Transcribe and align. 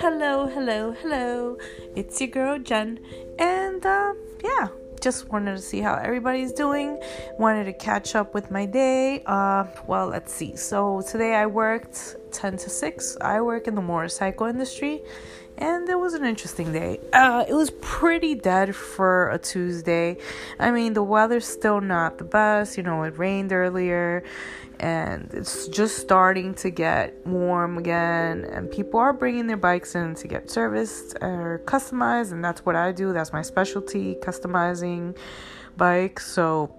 Hello, 0.00 0.46
hello, 0.46 0.92
hello. 0.92 1.58
It's 1.94 2.18
your 2.20 2.28
girl 2.30 2.58
Jen, 2.58 2.98
and 3.38 3.84
uh, 3.84 4.14
yeah, 4.42 4.68
just 5.02 5.28
wanted 5.28 5.56
to 5.56 5.60
see 5.60 5.80
how 5.80 5.96
everybody's 5.96 6.52
doing. 6.52 6.98
Wanted 7.38 7.64
to 7.64 7.74
catch 7.74 8.14
up 8.14 8.32
with 8.32 8.50
my 8.50 8.64
day. 8.64 9.22
Uh, 9.26 9.66
well, 9.86 10.06
let's 10.06 10.32
see. 10.32 10.56
So 10.56 11.02
today 11.02 11.34
I 11.34 11.44
worked 11.44 12.16
10 12.32 12.56
to 12.58 12.70
6. 12.70 13.16
I 13.20 13.40
work 13.40 13.66
in 13.66 13.74
the 13.74 13.82
motorcycle 13.82 14.46
industry, 14.46 15.02
and 15.56 15.88
it 15.88 15.98
was 15.98 16.14
an 16.14 16.24
interesting 16.24 16.72
day. 16.72 17.00
Uh, 17.12 17.44
it 17.48 17.54
was 17.54 17.70
pretty 17.80 18.34
dead 18.34 18.74
for 18.76 19.30
a 19.30 19.38
Tuesday. 19.38 20.16
I 20.58 20.70
mean, 20.70 20.92
the 20.92 21.02
weather's 21.02 21.46
still 21.46 21.80
not 21.80 22.18
the 22.18 22.24
best. 22.24 22.76
You 22.76 22.82
know, 22.84 23.02
it 23.02 23.18
rained 23.18 23.52
earlier, 23.52 24.22
and 24.78 25.28
it's 25.32 25.66
just 25.68 25.98
starting 25.98 26.54
to 26.54 26.70
get 26.70 27.26
warm 27.26 27.78
again. 27.78 28.44
And 28.44 28.70
people 28.70 29.00
are 29.00 29.12
bringing 29.12 29.46
their 29.46 29.56
bikes 29.56 29.94
in 29.94 30.14
to 30.16 30.28
get 30.28 30.50
serviced 30.50 31.16
or 31.20 31.60
customized, 31.64 32.32
and 32.32 32.44
that's 32.44 32.64
what 32.64 32.76
I 32.76 32.92
do. 32.92 33.12
That's 33.12 33.32
my 33.32 33.42
specialty, 33.42 34.16
customizing 34.22 35.16
bikes. 35.76 36.26
So 36.26 36.77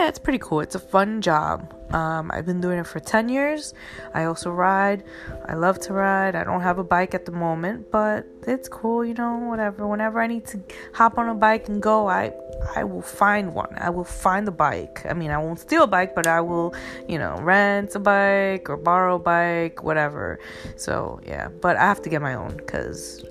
yeah, 0.00 0.08
it's 0.08 0.18
pretty 0.18 0.38
cool. 0.38 0.60
It's 0.60 0.74
a 0.74 0.78
fun 0.78 1.20
job. 1.20 1.74
Um, 1.92 2.30
I've 2.32 2.46
been 2.46 2.60
doing 2.60 2.78
it 2.78 2.86
for 2.86 3.00
10 3.00 3.28
years. 3.28 3.74
I 4.14 4.24
also 4.24 4.50
ride. 4.50 5.04
I 5.46 5.54
love 5.54 5.78
to 5.80 5.92
ride. 5.92 6.34
I 6.34 6.42
don't 6.42 6.62
have 6.62 6.78
a 6.78 6.84
bike 6.84 7.12
at 7.14 7.26
the 7.26 7.32
moment, 7.32 7.90
but 7.90 8.24
it's 8.46 8.66
cool, 8.66 9.04
you 9.04 9.12
know, 9.12 9.36
whatever. 9.36 9.86
Whenever 9.86 10.22
I 10.22 10.26
need 10.26 10.46
to 10.46 10.62
hop 10.94 11.18
on 11.18 11.28
a 11.28 11.34
bike 11.34 11.68
and 11.68 11.82
go, 11.82 12.08
I 12.08 12.32
I 12.74 12.84
will 12.84 13.02
find 13.02 13.52
one. 13.54 13.74
I 13.76 13.90
will 13.90 14.04
find 14.04 14.48
a 14.48 14.52
bike. 14.52 15.04
I 15.04 15.12
mean, 15.12 15.30
I 15.30 15.36
won't 15.36 15.60
steal 15.60 15.82
a 15.82 15.86
bike, 15.86 16.14
but 16.14 16.26
I 16.26 16.40
will, 16.40 16.74
you 17.06 17.18
know, 17.18 17.36
rent 17.40 17.94
a 17.94 17.98
bike 17.98 18.70
or 18.70 18.78
borrow 18.78 19.16
a 19.16 19.18
bike, 19.18 19.82
whatever. 19.82 20.38
So, 20.76 21.20
yeah, 21.26 21.48
but 21.48 21.76
I 21.76 21.82
have 21.82 22.00
to 22.02 22.08
get 22.08 22.22
my 22.22 22.34
own 22.34 22.58
cuz 22.60 23.22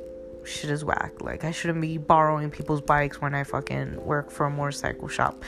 shit 0.43 0.69
is 0.69 0.83
whack. 0.85 1.13
Like 1.21 1.43
I 1.43 1.51
shouldn't 1.51 1.81
be 1.81 1.97
borrowing 1.97 2.51
people's 2.51 2.81
bikes 2.81 3.21
when 3.21 3.33
I 3.33 3.43
fucking 3.43 4.05
work 4.05 4.29
for 4.29 4.45
a 4.45 4.51
motorcycle 4.51 5.07
shop. 5.07 5.43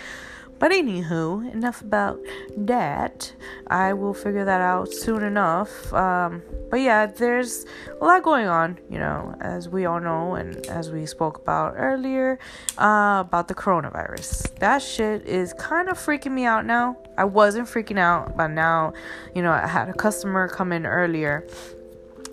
But 0.61 0.71
anywho, 0.71 1.51
enough 1.51 1.81
about 1.81 2.19
that. 2.55 3.33
I 3.65 3.93
will 3.93 4.13
figure 4.13 4.45
that 4.45 4.61
out 4.61 4.93
soon 4.93 5.23
enough. 5.23 5.91
Um, 5.91 6.43
but 6.69 6.81
yeah, 6.81 7.07
there's 7.07 7.65
a 7.99 8.05
lot 8.05 8.21
going 8.21 8.45
on, 8.45 8.77
you 8.87 8.99
know, 8.99 9.35
as 9.41 9.67
we 9.67 9.87
all 9.87 9.99
know, 9.99 10.35
and 10.35 10.63
as 10.67 10.91
we 10.91 11.07
spoke 11.07 11.39
about 11.39 11.73
earlier, 11.75 12.37
uh, 12.77 13.23
about 13.25 13.47
the 13.47 13.55
coronavirus. 13.55 14.53
That 14.59 14.83
shit 14.83 15.25
is 15.25 15.51
kind 15.53 15.89
of 15.89 15.97
freaking 15.97 16.33
me 16.33 16.45
out 16.45 16.63
now. 16.63 16.95
I 17.17 17.23
wasn't 17.23 17.67
freaking 17.67 17.97
out, 17.97 18.37
but 18.37 18.49
now, 18.49 18.93
you 19.33 19.41
know, 19.41 19.51
I 19.51 19.65
had 19.65 19.89
a 19.89 19.93
customer 19.93 20.47
come 20.47 20.71
in 20.71 20.85
earlier 20.85 21.47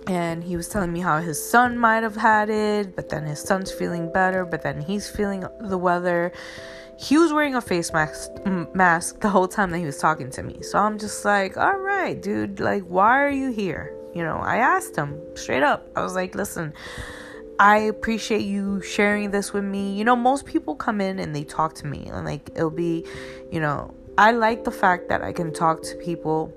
and 0.05 0.43
he 0.43 0.55
was 0.55 0.69
telling 0.69 0.93
me 0.93 0.99
how 0.99 1.17
his 1.19 1.43
son 1.43 1.79
might 1.79 2.03
have 2.03 2.15
had 2.15 2.51
it, 2.51 2.95
but 2.95 3.09
then 3.09 3.25
his 3.25 3.41
son's 3.41 3.71
feeling 3.71 4.11
better, 4.13 4.45
but 4.45 4.61
then 4.61 4.81
he's 4.81 5.09
feeling 5.09 5.45
the 5.61 5.79
weather 5.79 6.31
he 6.99 7.17
was 7.17 7.31
wearing 7.31 7.55
a 7.55 7.61
face 7.61 7.93
mask 7.93 8.29
mask 8.73 9.21
the 9.21 9.29
whole 9.29 9.47
time 9.47 9.69
that 9.71 9.79
he 9.79 9.85
was 9.85 9.97
talking 9.97 10.29
to 10.31 10.43
me. 10.43 10.61
So 10.61 10.77
I'm 10.77 10.99
just 10.99 11.23
like, 11.23 11.55
all 11.55 11.77
right, 11.77 12.21
dude, 12.21 12.59
like, 12.59 12.83
why 12.83 13.23
are 13.23 13.29
you 13.29 13.51
here? 13.51 13.95
You 14.13 14.23
know, 14.23 14.35
I 14.35 14.57
asked 14.57 14.97
him 14.97 15.17
straight 15.35 15.63
up. 15.63 15.87
I 15.95 16.01
was 16.01 16.13
like, 16.13 16.35
listen, 16.35 16.73
I 17.57 17.77
appreciate 17.77 18.41
you 18.41 18.81
sharing 18.81 19.31
this 19.31 19.53
with 19.53 19.63
me. 19.63 19.93
You 19.93 20.03
know, 20.03 20.15
most 20.17 20.45
people 20.45 20.75
come 20.75 20.99
in 20.99 21.19
and 21.19 21.33
they 21.33 21.45
talk 21.45 21.73
to 21.75 21.87
me, 21.87 22.09
and 22.11 22.25
like, 22.25 22.49
it'll 22.53 22.69
be, 22.69 23.05
you 23.49 23.61
know, 23.61 23.93
I 24.17 24.31
like 24.31 24.65
the 24.65 24.71
fact 24.71 25.07
that 25.07 25.23
I 25.23 25.31
can 25.31 25.53
talk 25.53 25.81
to 25.83 25.95
people 25.95 26.53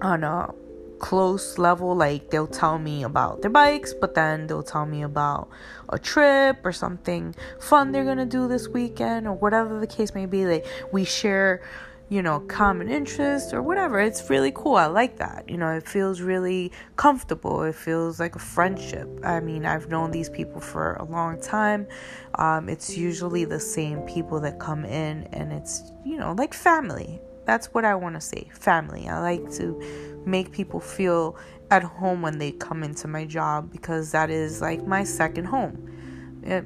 on 0.00 0.24
a 0.24 0.54
close 1.00 1.58
level 1.58 1.96
like 1.96 2.30
they'll 2.30 2.46
tell 2.46 2.78
me 2.78 3.02
about 3.02 3.42
their 3.42 3.50
bikes 3.50 3.92
but 3.92 4.14
then 4.14 4.46
they'll 4.46 4.62
tell 4.62 4.86
me 4.86 5.02
about 5.02 5.48
a 5.88 5.98
trip 5.98 6.58
or 6.64 6.72
something 6.72 7.34
fun 7.58 7.90
they're 7.90 8.04
gonna 8.04 8.26
do 8.26 8.46
this 8.46 8.68
weekend 8.68 9.26
or 9.26 9.32
whatever 9.32 9.80
the 9.80 9.86
case 9.86 10.14
may 10.14 10.26
be 10.26 10.44
like 10.46 10.66
we 10.92 11.04
share 11.04 11.62
you 12.10 12.20
know 12.20 12.40
common 12.40 12.90
interests 12.90 13.54
or 13.54 13.62
whatever. 13.62 14.00
It's 14.00 14.28
really 14.28 14.50
cool. 14.52 14.74
I 14.74 14.86
like 14.86 15.16
that. 15.18 15.48
You 15.48 15.56
know 15.56 15.68
it 15.68 15.88
feels 15.88 16.20
really 16.20 16.72
comfortable. 16.96 17.62
It 17.62 17.76
feels 17.76 18.20
like 18.20 18.34
a 18.36 18.40
friendship. 18.40 19.08
I 19.24 19.40
mean 19.40 19.64
i've 19.64 19.88
known 19.88 20.10
these 20.10 20.28
people 20.28 20.60
for 20.60 20.94
a 20.94 21.04
long 21.04 21.40
time. 21.40 21.86
Um, 22.34 22.68
it's 22.68 22.96
usually 22.96 23.44
the 23.44 23.60
same 23.60 24.00
people 24.02 24.40
that 24.40 24.58
come 24.58 24.84
in 24.84 25.28
and 25.32 25.52
it's 25.52 25.92
you 26.04 26.18
know 26.18 26.34
like 26.36 26.52
family 26.52 27.20
that's 27.44 27.68
what 27.68 27.84
I 27.84 27.94
want 27.94 28.14
to 28.14 28.20
say 28.20 28.50
family. 28.52 29.08
I 29.08 29.20
like 29.20 29.50
to 29.52 30.22
make 30.24 30.52
people 30.52 30.80
feel 30.80 31.36
at 31.70 31.82
home 31.82 32.22
when 32.22 32.38
they 32.38 32.52
come 32.52 32.82
into 32.82 33.08
my 33.08 33.24
job 33.24 33.70
because 33.70 34.12
that 34.12 34.30
is 34.30 34.60
like 34.60 34.86
my 34.86 35.04
second 35.04 35.46
home. 35.46 36.40
It, 36.42 36.64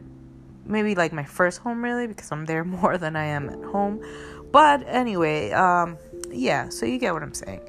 maybe 0.67 0.95
like 0.95 1.13
my 1.13 1.25
first 1.25 1.61
home, 1.61 1.85
really, 1.85 2.07
because 2.07 2.33
I'm 2.33 2.47
there 2.47 2.65
more 2.83 2.99
than 2.99 3.17
I 3.17 3.25
am 3.25 3.49
at 3.51 3.63
home. 3.65 4.05
But 4.51 4.85
anyway, 4.87 5.51
um, 5.51 5.99
yeah, 6.31 6.69
so 6.69 6.87
you 6.87 6.99
get 6.99 7.13
what 7.13 7.23
I'm 7.23 7.35
saying. 7.35 7.61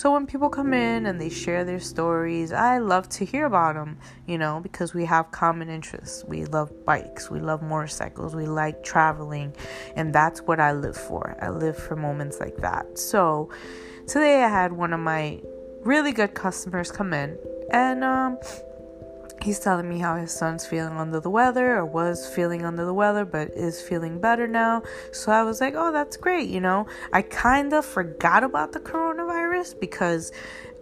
So 0.00 0.12
when 0.12 0.26
people 0.26 0.48
come 0.48 0.72
in 0.72 1.04
and 1.04 1.20
they 1.20 1.28
share 1.28 1.62
their 1.62 1.78
stories, 1.78 2.52
I 2.52 2.78
love 2.78 3.10
to 3.10 3.26
hear 3.26 3.44
about 3.44 3.74
them, 3.74 3.98
you 4.26 4.38
know, 4.38 4.58
because 4.58 4.94
we 4.94 5.04
have 5.04 5.30
common 5.30 5.68
interests. 5.68 6.24
We 6.26 6.46
love 6.46 6.86
bikes, 6.86 7.30
we 7.30 7.38
love 7.38 7.60
motorcycles, 7.60 8.34
we 8.34 8.46
like 8.46 8.82
traveling, 8.82 9.54
and 9.96 10.10
that's 10.10 10.40
what 10.40 10.58
I 10.58 10.72
live 10.72 10.96
for. 10.96 11.36
I 11.42 11.50
live 11.50 11.76
for 11.76 11.96
moments 11.96 12.40
like 12.40 12.56
that. 12.62 12.98
So 12.98 13.50
today 14.08 14.42
I 14.42 14.48
had 14.48 14.72
one 14.72 14.94
of 14.94 15.00
my 15.00 15.38
really 15.82 16.12
good 16.12 16.32
customers 16.32 16.90
come 16.90 17.12
in 17.12 17.36
and 17.70 18.02
um 18.02 18.38
he's 19.42 19.58
telling 19.58 19.88
me 19.88 19.98
how 19.98 20.16
his 20.16 20.30
son's 20.30 20.66
feeling 20.66 20.96
under 20.98 21.18
the 21.18 21.30
weather 21.30 21.76
or 21.76 21.84
was 21.84 22.26
feeling 22.34 22.64
under 22.64 22.84
the 22.84 22.92
weather 22.92 23.24
but 23.24 23.50
is 23.50 23.80
feeling 23.80 24.20
better 24.20 24.46
now 24.46 24.82
so 25.12 25.32
i 25.32 25.42
was 25.42 25.60
like 25.60 25.74
oh 25.74 25.90
that's 25.90 26.16
great 26.16 26.48
you 26.48 26.60
know 26.60 26.86
i 27.12 27.22
kind 27.22 27.72
of 27.72 27.84
forgot 27.84 28.44
about 28.44 28.72
the 28.72 28.80
because 29.80 30.32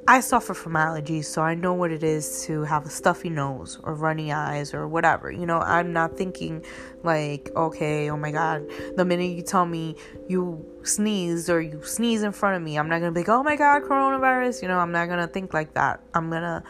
I 0.07 0.21
suffer 0.21 0.55
from 0.55 0.73
allergies, 0.73 1.27
so 1.27 1.43
I 1.43 1.55
know 1.55 1.75
what 1.75 1.93
it 1.93 2.03
is 2.03 2.43
to 2.47 2.63
have 2.63 2.87
a 2.87 2.89
stuffy 2.89 3.29
nose 3.29 3.79
or 3.83 3.95
runny 3.95 4.33
eyes 4.33 4.73
or 4.73 4.89
whatever. 4.89 5.31
You 5.31 5.45
know, 5.45 5.59
I'm 5.59 5.93
not 5.93 6.17
thinking 6.17 6.65
like, 7.03 7.51
okay, 7.55 8.09
oh 8.09 8.17
my 8.17 8.31
god, 8.31 8.65
the 8.97 9.05
minute 9.05 9.37
you 9.37 9.43
tell 9.43 9.67
me 9.67 9.97
you 10.27 10.65
sneeze 10.83 11.51
or 11.51 11.61
you 11.61 11.83
sneeze 11.85 12.23
in 12.23 12.33
front 12.33 12.57
of 12.57 12.63
me, 12.63 12.79
I'm 12.79 12.89
not 12.89 13.01
gonna 13.01 13.13
be 13.13 13.21
like, 13.21 13.29
oh 13.29 13.43
my 13.43 13.57
god, 13.57 13.83
coronavirus. 13.83 14.63
You 14.63 14.69
know, 14.69 14.79
I'm 14.79 14.93
not 14.93 15.11
gonna 15.11 15.27
think 15.27 15.53
like 15.53 15.75
that. 15.75 16.01
I'm 16.15 16.31
gonna 16.31 16.65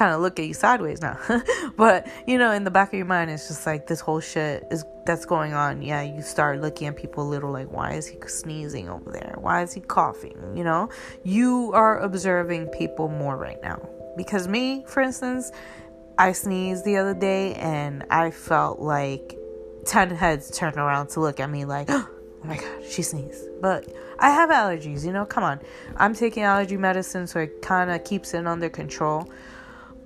kind 0.00 0.14
of 0.14 0.22
look 0.22 0.38
at 0.38 0.46
you 0.46 0.54
sideways 0.54 1.02
now. 1.02 1.18
but 1.76 2.08
you 2.26 2.38
know, 2.38 2.52
in 2.52 2.64
the 2.64 2.70
back 2.70 2.88
of 2.88 2.94
your 2.94 3.04
mind, 3.04 3.30
it's 3.30 3.48
just 3.48 3.66
like 3.66 3.86
this 3.86 4.00
whole 4.00 4.18
shit 4.18 4.64
is 4.70 4.82
that's 5.04 5.26
going 5.26 5.52
on. 5.52 5.82
Yeah, 5.82 6.00
you 6.00 6.22
start 6.22 6.62
looking 6.62 6.86
at 6.88 6.96
people 6.96 7.22
a 7.22 7.28
little 7.28 7.52
like, 7.52 7.70
why 7.70 7.92
is 7.92 8.06
he 8.06 8.16
sneezing 8.26 8.88
over 8.88 9.12
there? 9.12 9.34
Why 9.38 9.62
is 9.62 9.74
he 9.74 9.80
coughing? 9.82 10.38
You 10.56 10.64
know, 10.64 10.88
you 11.22 11.70
are 11.74 11.98
observing 11.98 12.68
people 12.68 13.08
more 13.08 13.36
right 13.36 13.62
now. 13.62 13.78
Because 14.16 14.48
me, 14.48 14.84
for 14.86 15.02
instance, 15.02 15.52
I 16.16 16.32
sneezed 16.32 16.86
the 16.86 16.96
other 16.96 17.14
day 17.14 17.54
and 17.56 18.06
I 18.10 18.30
felt 18.30 18.80
like 18.80 19.38
10 19.84 20.10
heads 20.10 20.50
turned 20.50 20.78
around 20.78 21.08
to 21.10 21.20
look 21.20 21.40
at 21.40 21.50
me 21.50 21.66
like, 21.66 21.88
oh 21.90 22.08
my 22.42 22.56
god, 22.56 22.84
she 22.88 23.02
sneezed. 23.02 23.48
But 23.60 23.92
I 24.18 24.30
have 24.30 24.48
allergies, 24.48 25.04
you 25.04 25.12
know, 25.12 25.26
come 25.26 25.44
on. 25.44 25.60
I'm 25.96 26.14
taking 26.14 26.42
allergy 26.42 26.78
medicine 26.78 27.26
so 27.26 27.40
it 27.40 27.60
kind 27.60 27.90
of 27.90 28.02
keeps 28.04 28.32
it 28.32 28.46
under 28.46 28.70
control. 28.70 29.30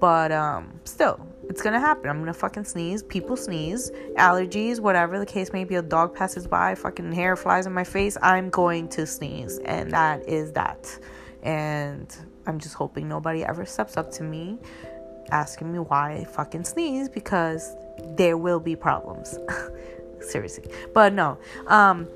But 0.04 0.32
um, 0.32 0.80
still, 0.84 1.18
it's 1.48 1.62
gonna 1.62 1.80
happen. 1.80 2.10
I'm 2.10 2.18
gonna 2.18 2.34
fucking 2.34 2.64
sneeze. 2.64 3.02
People 3.02 3.38
sneeze. 3.38 3.90
Allergies, 4.18 4.78
whatever 4.78 5.18
the 5.18 5.24
case 5.24 5.50
may 5.50 5.64
be. 5.64 5.76
A 5.76 5.82
dog 5.82 6.14
passes 6.14 6.46
by, 6.46 6.74
fucking 6.74 7.10
hair 7.12 7.36
flies 7.36 7.64
in 7.64 7.72
my 7.72 7.84
face. 7.84 8.18
I'm 8.20 8.50
going 8.50 8.88
to 8.90 9.06
sneeze, 9.06 9.56
and 9.64 9.90
that 9.92 10.28
is 10.28 10.52
that. 10.52 10.98
And 11.42 12.14
I'm 12.46 12.58
just 12.58 12.74
hoping 12.74 13.08
nobody 13.08 13.46
ever 13.46 13.64
steps 13.64 13.96
up 13.96 14.12
to 14.12 14.24
me 14.24 14.58
asking 15.30 15.72
me 15.72 15.78
why 15.78 16.16
I 16.16 16.24
fucking 16.24 16.64
sneeze 16.64 17.08
because 17.08 17.74
there 18.18 18.36
will 18.36 18.60
be 18.60 18.76
problems. 18.76 19.38
Seriously. 20.20 20.70
But 20.92 21.14
no. 21.14 21.38
Um 21.66 22.08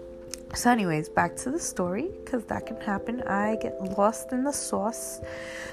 so, 0.54 0.70
anyways, 0.70 1.10
back 1.10 1.36
to 1.36 1.50
the 1.50 1.58
story 1.58 2.10
because 2.24 2.44
that 2.46 2.66
can 2.66 2.80
happen. 2.80 3.22
I 3.22 3.56
get 3.60 3.78
lost 3.98 4.32
in 4.32 4.44
the 4.44 4.52
sauce. 4.52 5.20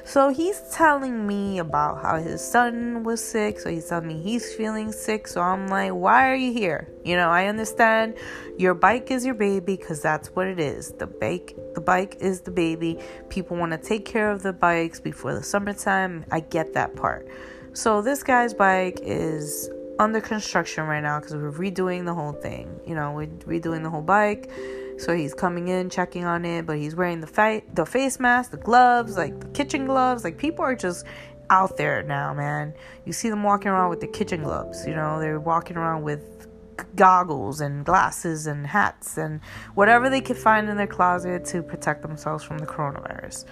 So, 0.04 0.30
he's 0.30 0.62
telling 0.74 1.25
me 1.25 1.60
about 1.60 2.01
how 2.01 2.18
his 2.18 2.42
son 2.42 3.04
was 3.04 3.24
sick. 3.24 3.60
So, 3.60 3.69
he's 3.69 3.88
telling 3.88 4.07
me 4.07 4.22
he's 4.22 4.54
feeling 4.54 4.92
sick. 4.92 5.27
So, 5.30 5.39
I'm 5.42 5.69
like, 5.69 5.94
why 5.94 6.30
are 6.30 6.36
you 6.36 6.51
here? 6.51 6.89
You 7.06 7.16
know, 7.16 7.30
I 7.30 7.48
understand 7.48 8.16
your 8.57 8.74
bike 8.74 9.12
is 9.12 9.25
your 9.25 9.36
baby 9.36 9.77
because 9.77 10.01
that's 10.01 10.27
what 10.30 10.45
it 10.45 10.60
is. 10.60 10.92
The 10.92 11.07
bike, 11.07 11.56
the 11.74 11.81
bike 11.81 12.18
is 12.19 12.42
the 12.42 12.51
baby. 12.51 13.00
People 13.30 13.56
want 13.56 13.72
to 13.72 13.77
take 13.77 14.04
care 14.04 14.30
of 14.30 14.44
the 14.44 14.51
bikes 14.51 15.00
before 15.00 15.33
the 15.33 15.44
summertime. 15.44 16.25
I 16.31 16.42
get 16.42 16.74
that 16.74 16.98
part. 16.98 17.30
So, 17.72 18.01
this 18.01 18.24
guy's 18.24 18.54
bike 18.54 19.00
is 19.01 19.69
under 20.00 20.21
construction 20.21 20.86
right 20.86 21.01
now 21.01 21.19
because 21.19 21.36
we're 21.36 21.51
redoing 21.51 22.06
the 22.06 22.13
whole 22.13 22.33
thing. 22.33 22.80
You 22.86 22.95
know, 22.95 23.13
we're 23.13 23.27
redoing 23.27 23.83
the 23.83 23.89
whole 23.89 24.01
bike. 24.01 24.51
So 24.97 25.15
he's 25.15 25.33
coming 25.33 25.68
in, 25.68 25.89
checking 25.89 26.24
on 26.24 26.45
it, 26.45 26.65
but 26.65 26.77
he's 26.77 26.95
wearing 26.95 27.19
the 27.19 27.27
fa- 27.27 27.62
the 27.74 27.86
face 27.86 28.19
mask, 28.19 28.51
the 28.51 28.57
gloves, 28.57 29.18
like 29.18 29.39
the 29.39 29.47
kitchen 29.47 29.86
gloves. 29.86 30.24
Like 30.24 30.38
people 30.38 30.63
are 30.63 30.75
just 30.75 31.06
out 31.50 31.77
there 31.77 32.01
now, 32.03 32.33
man. 32.33 32.74
You 33.06 33.13
see 33.13 33.30
them 33.30 33.44
walking 33.44 33.68
around 33.69 33.89
with 33.89 34.00
the 34.00 34.07
kitchen 34.07 34.44
gloves. 34.44 34.86
You 34.88 34.95
know, 34.95 35.19
they're 35.19 35.39
walking 35.39 35.77
around 35.77 36.03
with 36.03 36.48
goggles 36.95 37.62
and 37.62 37.86
glasses 37.86 38.48
and 38.48 38.68
hats 38.68 39.18
and 39.18 39.39
whatever 39.75 40.09
they 40.09 40.21
could 40.21 40.38
find 40.38 40.69
in 40.69 40.77
their 40.77 40.88
closet 40.88 41.45
to 41.45 41.62
protect 41.62 42.01
themselves 42.01 42.44
from 42.44 42.57
the 42.57 42.65
coronavirus. 42.65 43.45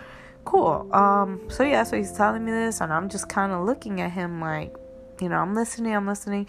Cool. 0.45 0.89
Um 0.93 1.41
so 1.49 1.63
yeah, 1.63 1.83
so 1.83 1.97
he's 1.97 2.11
telling 2.11 2.43
me 2.43 2.51
this 2.51 2.81
and 2.81 2.91
I'm 2.91 3.09
just 3.09 3.29
kind 3.29 3.53
of 3.53 3.65
looking 3.65 4.01
at 4.01 4.11
him 4.11 4.41
like, 4.41 4.75
you 5.21 5.29
know, 5.29 5.37
I'm 5.37 5.55
listening, 5.55 5.95
I'm 5.95 6.07
listening, 6.07 6.47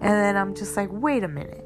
and 0.00 0.12
then 0.12 0.36
I'm 0.36 0.54
just 0.54 0.76
like, 0.76 0.88
"Wait 0.90 1.24
a 1.24 1.28
minute 1.28 1.64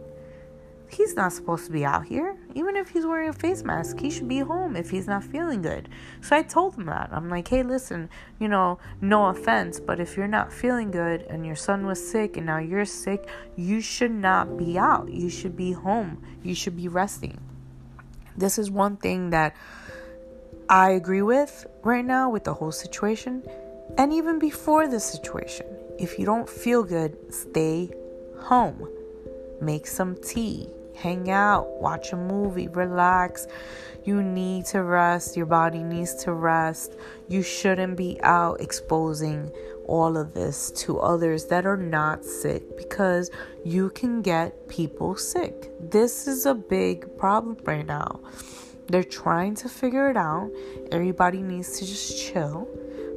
he's 0.90 1.14
not 1.14 1.32
supposed 1.32 1.66
to 1.66 1.72
be 1.72 1.84
out 1.84 2.06
here. 2.06 2.36
Even 2.54 2.76
if 2.76 2.88
he's 2.88 3.04
wearing 3.04 3.28
a 3.28 3.32
face 3.32 3.62
mask, 3.62 4.00
he 4.00 4.10
should 4.10 4.28
be 4.28 4.38
home 4.38 4.76
if 4.76 4.90
he's 4.90 5.06
not 5.06 5.22
feeling 5.22 5.62
good. 5.62 5.88
So 6.20 6.36
I 6.36 6.42
told 6.42 6.74
him 6.76 6.86
that. 6.86 7.10
I'm 7.12 7.28
like, 7.28 7.48
hey, 7.48 7.62
listen, 7.62 8.08
you 8.38 8.48
know, 8.48 8.78
no 9.00 9.26
offense, 9.26 9.80
but 9.80 10.00
if 10.00 10.16
you're 10.16 10.28
not 10.28 10.52
feeling 10.52 10.90
good 10.90 11.22
and 11.22 11.44
your 11.44 11.56
son 11.56 11.86
was 11.86 12.06
sick 12.06 12.36
and 12.36 12.46
now 12.46 12.58
you're 12.58 12.84
sick, 12.84 13.28
you 13.56 13.80
should 13.80 14.12
not 14.12 14.56
be 14.56 14.78
out. 14.78 15.10
You 15.12 15.28
should 15.28 15.56
be 15.56 15.72
home. 15.72 16.22
You 16.42 16.54
should 16.54 16.76
be 16.76 16.88
resting. 16.88 17.38
This 18.36 18.58
is 18.58 18.70
one 18.70 18.96
thing 18.96 19.30
that 19.30 19.54
I 20.68 20.90
agree 20.90 21.22
with 21.22 21.66
right 21.82 22.04
now 22.04 22.30
with 22.30 22.44
the 22.44 22.54
whole 22.54 22.72
situation. 22.72 23.42
And 23.96 24.12
even 24.12 24.38
before 24.38 24.86
this 24.86 25.04
situation, 25.04 25.66
if 25.98 26.18
you 26.18 26.26
don't 26.26 26.48
feel 26.48 26.82
good, 26.82 27.16
stay 27.32 27.90
home. 28.38 28.88
Make 29.60 29.86
some 29.86 30.16
tea 30.16 30.68
hang 30.98 31.30
out, 31.30 31.80
watch 31.80 32.12
a 32.12 32.16
movie, 32.16 32.68
relax. 32.68 33.46
You 34.04 34.22
need 34.22 34.66
to 34.66 34.82
rest. 34.82 35.36
Your 35.36 35.46
body 35.46 35.82
needs 35.82 36.14
to 36.24 36.32
rest. 36.32 36.96
You 37.28 37.42
shouldn't 37.42 37.96
be 37.96 38.18
out 38.22 38.60
exposing 38.60 39.52
all 39.86 40.16
of 40.16 40.34
this 40.34 40.70
to 40.72 40.98
others 40.98 41.46
that 41.46 41.66
are 41.66 41.76
not 41.76 42.24
sick 42.24 42.76
because 42.76 43.30
you 43.64 43.90
can 43.90 44.22
get 44.22 44.68
people 44.68 45.16
sick. 45.16 45.70
This 45.80 46.26
is 46.26 46.46
a 46.46 46.54
big 46.54 47.16
problem 47.16 47.56
right 47.64 47.86
now. 47.86 48.20
They're 48.88 49.04
trying 49.04 49.54
to 49.56 49.68
figure 49.68 50.10
it 50.10 50.16
out. 50.16 50.50
Everybody 50.90 51.42
needs 51.42 51.78
to 51.78 51.86
just 51.86 52.18
chill 52.18 52.66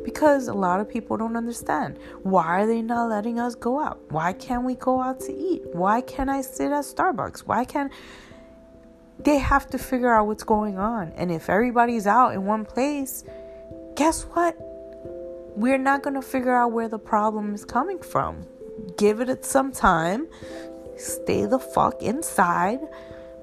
because 0.03 0.47
a 0.47 0.53
lot 0.53 0.79
of 0.79 0.89
people 0.89 1.17
don't 1.17 1.35
understand. 1.35 1.97
Why 2.23 2.61
are 2.61 2.67
they 2.67 2.81
not 2.81 3.09
letting 3.09 3.39
us 3.39 3.55
go 3.55 3.79
out? 3.79 3.99
Why 4.09 4.33
can't 4.33 4.63
we 4.63 4.75
go 4.75 5.01
out 5.01 5.19
to 5.21 5.33
eat? 5.33 5.61
Why 5.73 6.01
can't 6.01 6.29
I 6.29 6.41
sit 6.41 6.71
at 6.71 6.85
Starbucks? 6.85 7.41
Why 7.41 7.65
can't 7.65 7.91
they 9.19 9.37
have 9.37 9.69
to 9.69 9.77
figure 9.77 10.13
out 10.13 10.27
what's 10.27 10.43
going 10.43 10.77
on? 10.77 11.11
And 11.15 11.31
if 11.31 11.49
everybody's 11.49 12.07
out 12.07 12.33
in 12.33 12.45
one 12.45 12.65
place, 12.65 13.23
guess 13.95 14.23
what? 14.23 14.55
We're 15.55 15.77
not 15.77 16.01
going 16.01 16.15
to 16.15 16.21
figure 16.21 16.55
out 16.55 16.71
where 16.71 16.87
the 16.87 16.99
problem 16.99 17.53
is 17.53 17.65
coming 17.65 17.99
from. 17.99 18.47
Give 18.97 19.19
it 19.19 19.45
some 19.45 19.71
time. 19.71 20.27
Stay 20.97 21.45
the 21.45 21.59
fuck 21.59 22.01
inside 22.01 22.79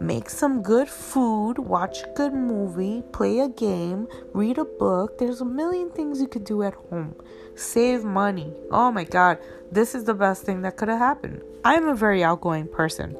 make 0.00 0.30
some 0.30 0.62
good 0.62 0.88
food, 0.88 1.58
watch 1.58 2.02
a 2.02 2.12
good 2.14 2.32
movie, 2.32 3.02
play 3.12 3.40
a 3.40 3.48
game, 3.48 4.06
read 4.32 4.58
a 4.58 4.64
book. 4.64 5.18
There's 5.18 5.40
a 5.40 5.44
million 5.44 5.90
things 5.90 6.20
you 6.20 6.28
could 6.28 6.44
do 6.44 6.62
at 6.62 6.74
home. 6.74 7.14
Save 7.56 8.04
money. 8.04 8.52
Oh 8.70 8.92
my 8.92 9.04
god, 9.04 9.38
this 9.72 9.94
is 9.94 10.04
the 10.04 10.14
best 10.14 10.44
thing 10.44 10.62
that 10.62 10.76
could 10.76 10.88
have 10.88 10.98
happened. 10.98 11.42
I'm 11.64 11.88
a 11.88 11.94
very 11.94 12.22
outgoing 12.22 12.68
person. 12.68 13.16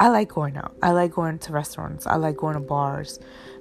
I 0.00 0.08
like 0.08 0.28
going 0.28 0.56
out. 0.56 0.76
I 0.82 0.92
like 0.92 1.12
going 1.12 1.38
to 1.40 1.52
restaurants. 1.52 2.06
I 2.06 2.16
like 2.16 2.36
going 2.36 2.54
to 2.54 2.60
bars. 2.60 3.18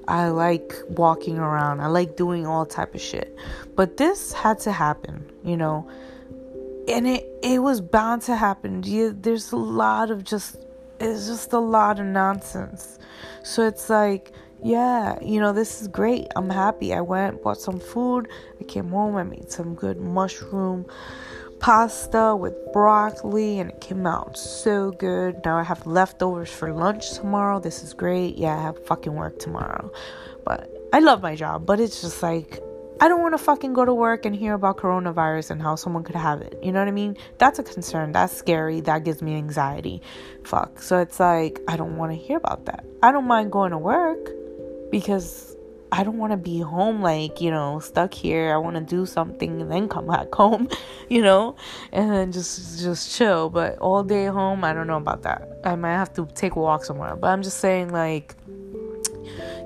I 0.07 0.29
like 0.29 0.73
walking 0.89 1.37
around. 1.37 1.81
I 1.81 1.87
like 1.87 2.15
doing 2.15 2.45
all 2.45 2.65
type 2.65 2.95
of 2.95 3.01
shit. 3.01 3.35
But 3.75 3.97
this 3.97 4.33
had 4.33 4.59
to 4.59 4.71
happen, 4.71 5.29
you 5.43 5.57
know. 5.57 5.89
And 6.87 7.07
it 7.07 7.27
it 7.43 7.59
was 7.59 7.81
bound 7.81 8.21
to 8.23 8.35
happen. 8.35 8.81
There's 9.21 9.51
a 9.51 9.57
lot 9.57 10.11
of 10.11 10.23
just 10.23 10.57
it's 10.99 11.27
just 11.27 11.53
a 11.53 11.59
lot 11.59 11.99
of 11.99 12.05
nonsense. 12.05 12.99
So 13.43 13.65
it's 13.65 13.89
like, 13.89 14.31
yeah, 14.63 15.17
you 15.21 15.39
know, 15.39 15.53
this 15.53 15.81
is 15.81 15.87
great. 15.87 16.27
I'm 16.35 16.49
happy. 16.49 16.93
I 16.93 17.01
went, 17.01 17.43
bought 17.43 17.59
some 17.59 17.79
food. 17.79 18.27
I 18.59 18.63
came 18.63 18.89
home. 18.89 19.15
I 19.15 19.23
made 19.23 19.51
some 19.51 19.75
good 19.75 19.99
mushroom 19.99 20.85
pasta 21.59 22.35
with 22.35 22.53
broccoli, 22.71 23.59
and 23.59 23.71
it 23.71 23.81
came 23.81 24.05
out 24.05 24.37
so 24.37 24.91
good. 24.91 25.43
Now 25.43 25.57
I 25.57 25.63
have 25.63 25.85
leftovers 25.87 26.51
for 26.51 26.71
lunch 26.71 27.13
tomorrow. 27.13 27.59
This 27.59 27.83
is 27.83 27.93
great. 27.93 28.37
Yeah, 28.37 28.57
I 28.57 28.61
have 28.61 28.85
fucking 28.85 29.13
work 29.13 29.39
tomorrow. 29.39 29.91
But 30.43 30.71
I 30.93 30.99
love 30.99 31.21
my 31.21 31.35
job, 31.35 31.65
but 31.65 31.79
it's 31.79 32.01
just 32.01 32.23
like 32.23 32.59
I 32.99 33.07
don't 33.07 33.21
want 33.21 33.33
to 33.33 33.37
fucking 33.37 33.73
go 33.73 33.85
to 33.85 33.93
work 33.93 34.25
and 34.25 34.35
hear 34.35 34.53
about 34.53 34.77
coronavirus 34.77 35.51
and 35.51 35.61
how 35.61 35.75
someone 35.75 36.03
could 36.03 36.15
have 36.15 36.41
it. 36.41 36.57
You 36.63 36.71
know 36.71 36.79
what 36.79 36.87
I 36.87 36.91
mean? 36.91 37.15
That's 37.37 37.59
a 37.59 37.63
concern. 37.63 38.11
That's 38.11 38.35
scary. 38.35 38.81
That 38.81 39.03
gives 39.03 39.21
me 39.21 39.35
anxiety. 39.35 40.01
Fuck. 40.43 40.81
So 40.81 40.97
it's 40.99 41.19
like, 41.19 41.61
I 41.67 41.77
don't 41.77 41.97
want 41.97 42.11
to 42.11 42.17
hear 42.17 42.37
about 42.37 42.65
that. 42.65 42.83
I 43.03 43.11
don't 43.11 43.25
mind 43.25 43.51
going 43.51 43.71
to 43.71 43.77
work 43.77 44.31
because 44.89 45.55
I 45.91 46.03
don't 46.03 46.17
want 46.17 46.31
to 46.31 46.37
be 46.37 46.59
home, 46.59 47.01
like, 47.03 47.39
you 47.39 47.51
know, 47.51 47.79
stuck 47.79 48.15
here. 48.15 48.53
I 48.53 48.57
want 48.57 48.75
to 48.75 48.81
do 48.81 49.05
something 49.05 49.61
and 49.61 49.71
then 49.71 49.87
come 49.87 50.07
back 50.07 50.33
home, 50.33 50.67
you 51.07 51.21
know, 51.21 51.55
and 51.91 52.11
then 52.11 52.31
just, 52.31 52.79
just 52.79 53.15
chill. 53.15 53.51
But 53.51 53.77
all 53.77 54.03
day 54.03 54.25
home, 54.25 54.63
I 54.63 54.73
don't 54.73 54.87
know 54.87 54.97
about 54.97 55.21
that. 55.21 55.59
I 55.63 55.75
might 55.75 55.93
have 55.93 56.13
to 56.13 56.27
take 56.33 56.55
a 56.55 56.59
walk 56.59 56.83
somewhere. 56.83 57.15
But 57.15 57.27
I'm 57.27 57.43
just 57.43 57.59
saying, 57.59 57.89
like, 57.89 58.35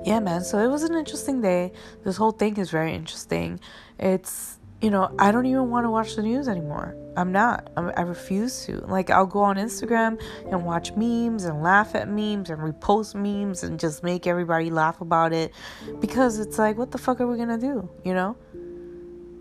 yeah, 0.04 0.20
man. 0.20 0.42
So 0.42 0.58
it 0.58 0.68
was 0.68 0.82
an 0.82 0.94
interesting 0.94 1.40
day. 1.40 1.72
This 2.04 2.16
whole 2.16 2.32
thing 2.32 2.56
is 2.56 2.70
very 2.70 2.94
interesting. 2.94 3.60
It's, 3.98 4.58
you 4.80 4.90
know, 4.90 5.14
I 5.18 5.30
don't 5.30 5.46
even 5.46 5.70
want 5.70 5.84
to 5.84 5.90
watch 5.90 6.16
the 6.16 6.22
news 6.22 6.48
anymore. 6.48 6.96
I'm 7.16 7.30
not. 7.30 7.70
I'm, 7.76 7.92
i 7.96 8.00
refuse 8.02 8.64
to. 8.66 8.78
Like, 8.86 9.10
I'll 9.10 9.26
go 9.26 9.40
on 9.40 9.56
Instagram 9.56 10.20
and 10.50 10.64
watch 10.64 10.92
memes 10.92 11.44
and 11.44 11.62
laugh 11.62 11.94
at 11.94 12.08
memes 12.08 12.50
and 12.50 12.60
repost 12.60 13.14
memes 13.14 13.62
and 13.62 13.78
just 13.78 14.02
make 14.02 14.26
everybody 14.26 14.70
laugh 14.70 15.00
about 15.00 15.32
it 15.32 15.52
because 16.00 16.38
it's 16.38 16.58
like, 16.58 16.76
what 16.78 16.90
the 16.90 16.98
fuck 16.98 17.20
are 17.20 17.26
we 17.26 17.36
gonna 17.36 17.58
do? 17.58 17.88
You 18.04 18.14
know? 18.14 18.36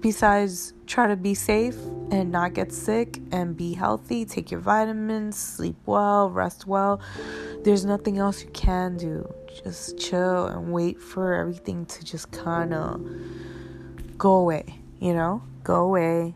Besides, 0.02 0.74
try 0.88 1.08
to 1.08 1.16
be 1.16 1.36
safe 1.36 1.78
and 2.10 2.32
not 2.32 2.54
get 2.54 2.72
sick 2.72 3.20
and 3.32 3.56
be 3.56 3.74
healthy, 3.74 4.26
take 4.26 4.50
your 4.50 4.60
vitamins, 4.60 5.38
sleep 5.38 5.76
well, 5.86 6.32
rest 6.32 6.66
well. 6.66 7.00
There's 7.64 7.86
nothing 7.86 8.18
else 8.18 8.44
you 8.44 8.50
can 8.50 8.98
do. 8.98 9.32
Just 9.64 10.00
chill 10.00 10.48
and 10.48 10.72
wait 10.72 11.00
for 11.00 11.34
everything 11.34 11.86
to 11.86 12.04
just 12.04 12.32
kind 12.32 12.74
of 12.74 13.06
go 14.18 14.34
away, 14.34 14.80
you 15.00 15.14
know? 15.14 15.44
Go 15.64 15.76
away. 15.84 16.34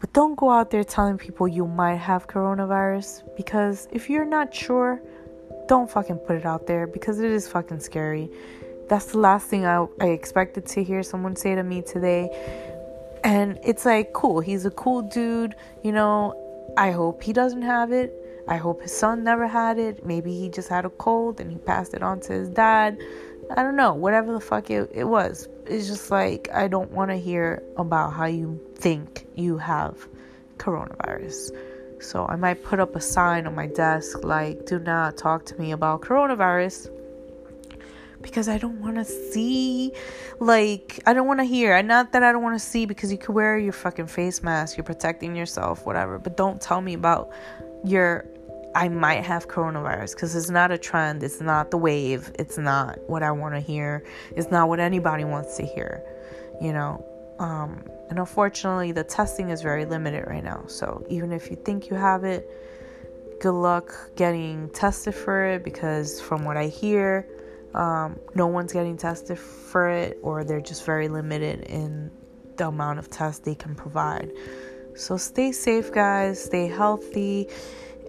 But 0.00 0.12
don't 0.12 0.34
go 0.34 0.50
out 0.50 0.70
there 0.70 0.82
telling 0.82 1.16
people 1.16 1.46
you 1.46 1.66
might 1.66 1.96
have 1.96 2.26
coronavirus 2.26 3.22
because 3.36 3.86
if 3.92 4.10
you're 4.10 4.24
not 4.24 4.52
sure, 4.52 5.00
don't 5.68 5.88
fucking 5.88 6.18
put 6.18 6.36
it 6.36 6.44
out 6.44 6.66
there 6.66 6.88
because 6.88 7.20
it 7.20 7.30
is 7.30 7.46
fucking 7.46 7.80
scary. 7.80 8.28
That's 8.88 9.06
the 9.06 9.18
last 9.18 9.46
thing 9.48 9.64
I, 9.64 9.86
I 10.00 10.08
expected 10.08 10.66
to 10.66 10.82
hear 10.82 11.02
someone 11.04 11.36
say 11.36 11.54
to 11.54 11.62
me 11.62 11.82
today. 11.82 12.30
And 13.22 13.58
it's 13.64 13.84
like, 13.84 14.12
cool, 14.12 14.40
he's 14.40 14.66
a 14.66 14.70
cool 14.70 15.02
dude, 15.02 15.54
you 15.84 15.92
know. 15.92 16.42
I 16.76 16.90
hope 16.90 17.22
he 17.22 17.32
doesn't 17.32 17.62
have 17.62 17.92
it. 17.92 18.25
I 18.48 18.56
hope 18.56 18.82
his 18.82 18.96
son 18.96 19.24
never 19.24 19.46
had 19.46 19.78
it. 19.78 20.06
Maybe 20.06 20.38
he 20.38 20.48
just 20.48 20.68
had 20.68 20.84
a 20.84 20.90
cold 20.90 21.40
and 21.40 21.50
he 21.50 21.58
passed 21.58 21.94
it 21.94 22.02
on 22.02 22.20
to 22.20 22.32
his 22.32 22.48
dad. 22.48 22.98
I 23.50 23.62
don't 23.62 23.76
know. 23.76 23.94
Whatever 23.94 24.32
the 24.32 24.40
fuck 24.40 24.70
it, 24.70 24.90
it 24.92 25.04
was. 25.04 25.48
It's 25.66 25.86
just 25.86 26.10
like, 26.10 26.48
I 26.52 26.68
don't 26.68 26.90
want 26.92 27.10
to 27.10 27.16
hear 27.16 27.62
about 27.76 28.12
how 28.12 28.26
you 28.26 28.60
think 28.76 29.26
you 29.34 29.58
have 29.58 30.08
coronavirus. 30.58 31.50
So 32.00 32.26
I 32.26 32.36
might 32.36 32.62
put 32.62 32.78
up 32.78 32.94
a 32.94 33.00
sign 33.00 33.46
on 33.46 33.54
my 33.54 33.66
desk 33.66 34.22
like, 34.22 34.66
do 34.66 34.78
not 34.78 35.16
talk 35.16 35.44
to 35.46 35.56
me 35.58 35.72
about 35.72 36.02
coronavirus 36.02 36.90
because 38.22 38.48
I 38.48 38.58
don't 38.58 38.80
want 38.80 38.96
to 38.96 39.04
see, 39.04 39.92
like, 40.40 41.00
I 41.06 41.12
don't 41.12 41.26
want 41.26 41.40
to 41.40 41.44
hear. 41.44 41.74
And 41.74 41.88
not 41.88 42.12
that 42.12 42.22
I 42.22 42.32
don't 42.32 42.42
want 42.42 42.58
to 42.58 42.64
see 42.64 42.86
because 42.86 43.10
you 43.12 43.18
could 43.18 43.34
wear 43.34 43.58
your 43.58 43.72
fucking 43.72 44.06
face 44.06 44.42
mask, 44.42 44.76
you're 44.76 44.84
protecting 44.84 45.36
yourself, 45.36 45.86
whatever, 45.86 46.18
but 46.18 46.36
don't 46.36 46.60
tell 46.60 46.80
me 46.80 46.94
about 46.94 47.30
your 47.84 48.26
I 48.76 48.90
might 48.90 49.24
have 49.24 49.48
coronavirus 49.48 50.14
because 50.14 50.36
it's 50.36 50.50
not 50.50 50.70
a 50.70 50.76
trend, 50.76 51.22
it's 51.22 51.40
not 51.40 51.70
the 51.70 51.78
wave, 51.78 52.30
it's 52.38 52.58
not 52.58 52.98
what 53.08 53.22
I 53.22 53.30
want 53.30 53.54
to 53.54 53.60
hear, 53.60 54.04
it's 54.36 54.50
not 54.50 54.68
what 54.68 54.80
anybody 54.80 55.24
wants 55.24 55.56
to 55.56 55.64
hear, 55.64 56.04
you 56.60 56.74
know. 56.74 57.02
Um, 57.38 57.82
and 58.10 58.18
unfortunately, 58.18 58.92
the 58.92 59.02
testing 59.02 59.48
is 59.48 59.62
very 59.62 59.86
limited 59.86 60.26
right 60.26 60.44
now. 60.44 60.64
So 60.66 61.06
even 61.08 61.32
if 61.32 61.50
you 61.50 61.56
think 61.56 61.88
you 61.88 61.96
have 61.96 62.24
it, 62.24 62.50
good 63.40 63.54
luck 63.54 63.94
getting 64.14 64.68
tested 64.68 65.14
for 65.14 65.46
it 65.46 65.64
because 65.64 66.20
from 66.20 66.44
what 66.44 66.58
I 66.58 66.66
hear, 66.66 67.26
um, 67.74 68.18
no 68.34 68.46
one's 68.46 68.74
getting 68.74 68.98
tested 68.98 69.38
for 69.38 69.88
it, 69.88 70.18
or 70.20 70.44
they're 70.44 70.60
just 70.60 70.84
very 70.84 71.08
limited 71.08 71.62
in 71.62 72.10
the 72.56 72.68
amount 72.68 72.98
of 72.98 73.08
tests 73.08 73.40
they 73.40 73.54
can 73.54 73.74
provide. 73.74 74.30
So 74.94 75.16
stay 75.16 75.52
safe, 75.52 75.92
guys, 75.92 76.42
stay 76.44 76.68
healthy 76.68 77.48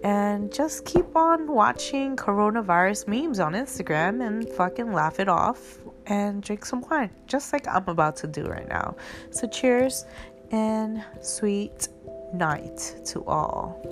and 0.04 0.52
just 0.52 0.84
keep 0.84 1.16
on 1.16 1.46
watching 1.48 2.16
coronavirus 2.16 3.08
memes 3.08 3.40
on 3.40 3.52
Instagram 3.52 4.26
and 4.26 4.48
fucking 4.50 4.92
laugh 4.92 5.20
it 5.20 5.28
off 5.28 5.78
and 6.06 6.42
drink 6.42 6.64
some 6.64 6.82
wine, 6.82 7.10
just 7.26 7.52
like 7.52 7.66
I'm 7.68 7.88
about 7.88 8.16
to 8.16 8.26
do 8.26 8.44
right 8.46 8.68
now. 8.68 8.96
So, 9.30 9.46
cheers 9.48 10.04
and 10.50 11.04
sweet 11.20 11.88
night 12.32 12.96
to 13.06 13.24
all. 13.24 13.82